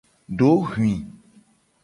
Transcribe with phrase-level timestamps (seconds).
[0.37, 0.93] Dohwi.